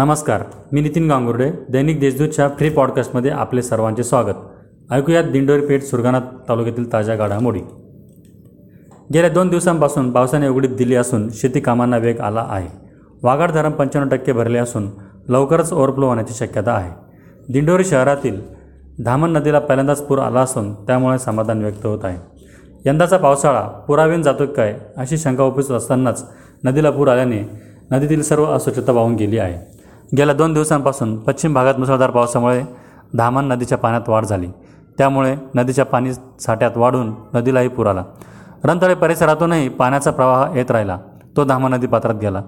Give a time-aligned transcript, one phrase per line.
[0.00, 6.18] नमस्कार मी नितीन गांगुर्डे दैनिक देशदूतच्या फ्री पॉडकास्टमध्ये आपले सर्वांचे स्वागत ऐकूयात दिंडोरी पेठ सुरगाणा
[6.48, 7.60] तालुक्यातील ताज्या घडामोडी
[9.12, 12.68] गेल्या दोन दिवसांपासून पावसाने उघडीप दिली असून शेती कामांना वेग आला आहे
[13.22, 14.88] वाघाड धरण पंच्याण्णव टक्के भरले असून
[15.28, 18.40] लवकरच ओव्हरफ्लो होण्याची शक्यता आहे दिंडोरी शहरातील
[19.04, 22.18] धामण नदीला पहिल्यांदाच पूर आला असून त्यामुळे समाधान व्यक्त होत आहे
[22.84, 26.24] यंदाचा पावसाळा पुरावेन जातो काय अशी शंका उपस्थित असतानाच
[26.64, 27.42] नदीला पूर आल्याने
[27.90, 29.77] नदीतील सर्व अस्वच्छता वाहून गेली आहे
[30.12, 32.62] गेल्या दोन दिवसांपासून पश्चिम भागात मुसळधार पावसामुळे
[33.14, 34.48] धामण नदीच्या पाण्यात वाढ झाली
[34.98, 38.04] त्यामुळे नदीच्या पाणी साठ्यात वाढून नदीलाही पूर आला
[38.64, 40.98] रंतळे परिसरातूनही पाण्याचा प्रवाह येत राहिला
[41.36, 42.42] तो धामण नदी पात्रात गेला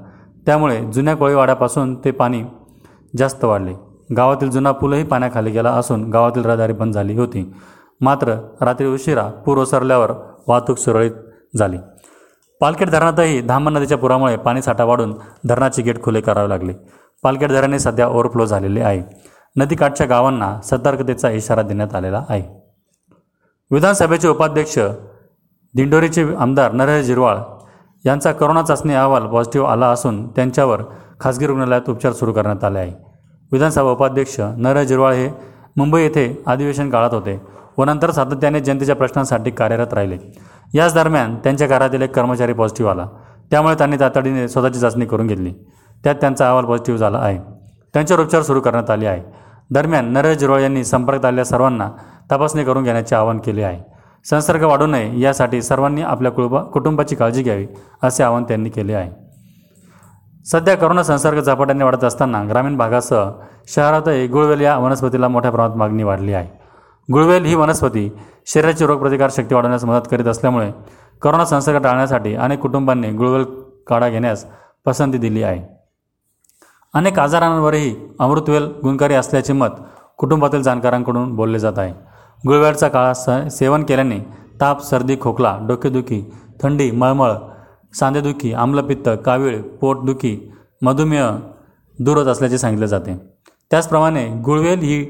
[0.47, 2.43] त्यामुळे जुन्या कोळीवाड्यापासून ते पाणी
[3.19, 3.75] जास्त वाढले
[4.17, 7.45] गावातील जुना पूलही पाण्याखाली गेला असून गावातील रहदारी बंद झाली होती
[8.01, 10.13] मात्र रात्री उशिरा पूर ओसरल्यावर
[10.49, 11.79] वाहतूक सुरळीत झाली
[12.61, 15.15] पालखेड धरणातही धामण नदीच्या पुरामुळे पाणीसाठा वाढून
[15.49, 16.73] धरणाची गेट खुले करावे लागले
[17.25, 19.03] पालखेडधरणे सध्या ओव्हरफ्लो झालेले आहे
[19.57, 22.43] नदीकाठच्या गावांना सतर्कतेचा इशारा देण्यात आलेला आहे
[23.71, 24.79] विधानसभेचे उपाध्यक्ष
[25.75, 27.39] दिंडोरीचे आमदार नरेश जिरवाळ
[28.05, 30.83] यांचा करोना चाचणी अहवाल पॉझिटिव्ह आला असून त्यांच्यावर
[31.21, 32.93] खासगी रुग्णालयात उपचार सुरू करण्यात आले आहे
[33.53, 35.29] विधानसभा उपाध्यक्ष नरेश जिरवाळ हे
[35.77, 37.39] मुंबई येथे अधिवेशन काळात होते
[37.79, 40.19] व नंतर सातत्याने जनतेच्या प्रश्नांसाठी कार्यरत राहिले
[40.75, 43.07] याच दरम्यान त्यांच्या घरातील एक कर्मचारी पॉझिटिव्ह आला
[43.51, 45.53] त्यामुळे त्यांनी तातडीने स्वतःची चाचणी करून घेतली
[46.05, 47.39] त्यात त्यांचा अहवाल पॉझिटिव्ह झाला आहे
[47.95, 49.23] त्यांच्यावर उपचार सुरू करण्यात आले आहे
[49.71, 51.89] दरम्यान नरेश जिरोळ यांनी संपर्कात आलेल्या सर्वांना
[52.31, 53.83] तपासणी करून घेण्याचे आवाहन केले आहे
[54.27, 57.67] संसर्ग वाढू नये यासाठी सर्वांनी आपल्या कुटुंबा कुटुंबाची काळजी घ्यावी
[58.03, 59.11] असे आवाहन त्यांनी केले आहे
[60.47, 63.31] सध्या करोना संसर्ग झपाट्याने वाढत असताना ग्रामीण भागासह
[63.69, 66.49] शहरातही गुळवेल या वनस्पतीला मोठ्या प्रमाणात मागणी वाढली आहे
[67.09, 68.09] गुळवेल ही वनस्पती
[68.47, 70.71] शरीराची रोगप्रतिकारशक्ती वाढवण्यास मदत करीत असल्यामुळे
[71.23, 73.45] करोना संसर्ग टाळण्यासाठी अनेक कुटुंबांनी गुळवेल
[73.89, 74.45] काढा घेण्यास
[74.87, 75.80] पसंती दिली आहे
[76.95, 79.81] अनेक आजारांवरही अमृतवेल गुणकारी असल्याचे मत
[80.19, 81.93] कुटुंबातील जाणकारांकडून बोलले जात आहे
[82.47, 83.29] गुळवेळचा काळा स
[83.51, 84.19] सेवन केल्याने
[84.61, 86.23] ताप सर्दी खोकला डोकेदुखी
[86.63, 87.33] थंडी मळमळ
[87.95, 90.37] सांधेदुखी आम्लपित्त कावीळ पोटदुखी
[90.83, 91.31] मधुमेह
[91.99, 93.17] दूर होत असल्याचे सांगितले जाते
[93.71, 95.05] त्याचप्रमाणे गुळवेल ही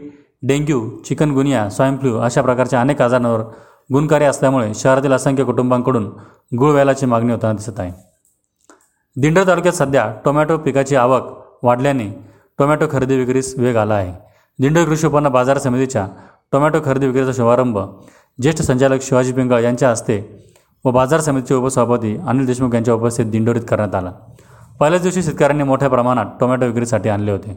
[0.43, 1.69] डेंग्यू चिकनगुनिया
[1.71, 3.41] फ्लू अशा प्रकारच्या अनेक आजारांवर
[3.91, 6.11] गुणकारी असल्यामुळे शहरातील असंख्य कुटुंबांकडून
[6.53, 7.93] गुळवेलाची मागणी होताना दिसत आहे
[9.17, 12.11] दिंडर तालुक्यात सध्या टोमॅटो पिकाची आवक वाढल्याने
[12.59, 14.12] टोमॅटो खरेदी विक्रीस वेग आला आहे
[14.59, 16.06] दिंडोरी कृषी उत्पन्न बाजार समितीच्या
[16.53, 17.78] टोमॅटो खरेदी विक्रीचा शुभारंभ
[18.39, 20.21] ज्येष्ठ संचालक शिवाजी पिंगळ यांच्या हस्ते
[20.84, 24.12] व बाजार समितीचे उपसभापती अनिल देशमुख यांच्या उपस्थित दिंडोरीत करण्यात आला
[24.81, 27.56] पहिल्याच दिवशी शेतकऱ्यांनी मोठ्या प्रमाणात टोमॅटो विक्रीसाठी आणले होते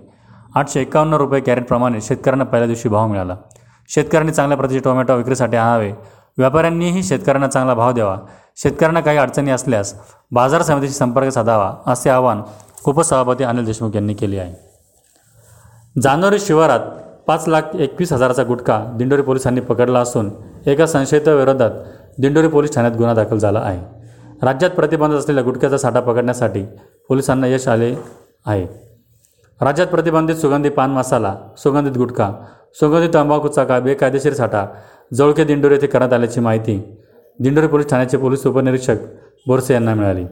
[0.55, 3.35] आठशे एकावन्न रुपये कॅरेटप्रमाणे शेतकऱ्यांना पहिल्या दिवशी भाव मिळाला
[3.89, 5.91] शेतकऱ्यांनी चांगल्या प्रतीचे टोमॅटो विक्रीसाठी आणावे
[6.37, 8.17] व्यापाऱ्यांनीही शेतकऱ्यांना चांगला भाव द्यावा
[8.57, 9.93] शेतकऱ्यांना काही अडचणी असल्यास
[10.31, 12.41] बाजार समितीशी संपर्क साधावा असे आवाहन
[12.85, 16.79] उपसभापती अनिल देशमुख यांनी केली आहे जानेवारी शिवारात
[17.27, 20.29] पाच लाख एकवीस हजाराचा गुटखा दिंडोरी पोलिसांनी पकडला असून
[20.65, 21.71] एका संशयिताविरोधात
[22.17, 23.79] दिंडोरी पोलीस ठाण्यात गुन्हा दाखल झाला आहे
[24.41, 26.63] राज्यात प्रतिबंधित असलेल्या गुटख्याचा साठा पकडण्यासाठी
[27.09, 27.93] पोलिसांना यश आले
[28.45, 28.65] आहे
[29.61, 32.31] राज्यात प्रतिबंधित सुगंधी पान मसाला सुगंधित गुटखा
[32.79, 34.65] सुगंधित तंबाखूचा का बेकायदेशीर साठा
[35.11, 36.79] जवळके दिंडोरी येथे करण्यात आल्याची माहिती
[37.39, 39.05] दिंडोरी पोलीस ठाण्याचे पोलीस उपनिरीक्षक
[39.47, 40.25] बोरसे यांना मिळाली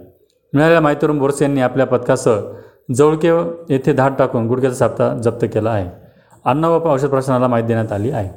[0.53, 2.39] मिळालेल्या माहितीवरून बोरसे यांनी आपल्या पथकासह
[2.91, 3.43] जवळकेव
[3.69, 5.89] येथे धाड टाकून गुडघ्याचा सापळा जप्त केला आहे
[6.45, 8.29] अन्न व औषध प्रशासनाला माहिती देण्यात आली आहे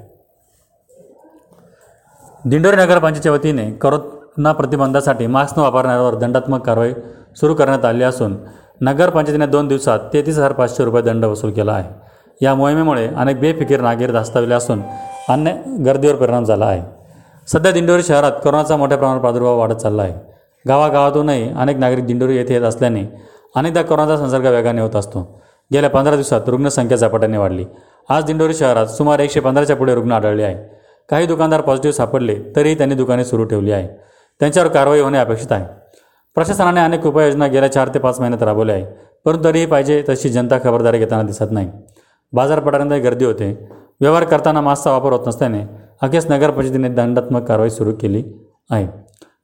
[2.45, 6.93] दिंडोरी नगरपंचायतच्या वतीने करोना प्रतिबंधासाठी मास्क न वापरणाऱ्यावर दंडात्मक कारवाई
[7.37, 8.37] सुरू करण्यात आली असून
[8.81, 11.89] नगरपंचायतीने दोन दिवसात तेहतीस हजार पाचशे रुपये दंड वसूल केला आहे
[12.41, 14.81] या मोहिमेमुळे अनेक बेफिकीर नागरिक धास्तावले असून
[15.29, 15.53] अन्य
[15.85, 16.83] गर्दीवर परिणाम झाला आहे
[17.49, 20.34] सध्या दिंडोरी शहरात कोरोनाचा मोठ्या प्रमाणात प्रादुर्भाव वाढत चालला आहे
[20.65, 23.05] गावागावातूनही अनेक नागरिक दिंडोरी येथे येत असल्याने
[23.55, 25.23] अनेकदा कोरोनाचा संसर्ग वेगाने होत असतो
[25.71, 27.65] गेल्या पंधरा दिवसात रुग्णसंख्या झपाट्याने वाढली
[28.09, 30.57] आज दिंडोरी शहरात सुमारे एकशे पंधराच्या पुढे रुग्ण आढळले आहे
[31.09, 33.89] काही दुकानदार पॉझिटिव्ह सापडले तरीही त्यांनी दुकाने सुरू ठेवली आहे
[34.41, 35.65] त्यांच्यावर कारवाई होणे अपेक्षित आहे
[36.37, 38.85] प्रशासनाने अनेक उपाययोजना गेल्या चार ते पाच महिन्यात राबवल्या आहे
[39.27, 41.69] परंतु तरीही पाहिजे तशी जनता खबरदारी घेताना दिसत नाही
[42.33, 43.53] बाजारपेठांमध्ये गर्दी होते
[44.01, 45.63] व्यवहार करताना मास्कचा वापर होत नसल्याने
[46.03, 48.23] अखेर नगरपरिषदेने दंडात्मक कारवाई सुरू केली
[48.71, 48.87] आहे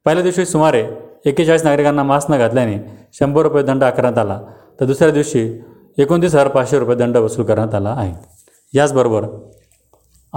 [0.05, 0.83] पहिल्या दिवशी सुमारे
[1.25, 2.77] एक्केचाळीस नागरिकांना मास्क न घातल्याने
[3.13, 4.39] शंभर रुपये दंड आकारण्यात आला
[4.79, 5.41] तर दुसऱ्या दिवशी
[5.97, 8.13] एकोणतीस हजार पाचशे रुपये दंड वसूल करण्यात आला आहे
[8.73, 9.25] याचबरोबर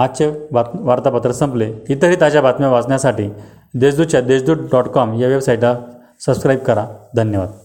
[0.00, 3.29] आजचे बात वार्तापत्र संपले इतरही ताज्या बातम्या वाचण्यासाठी
[3.73, 5.75] देशदूतच्या देशदूत डॉट कॉम या वेबसाईटला
[6.19, 7.64] सबस्क्राईब करा धन्यवाद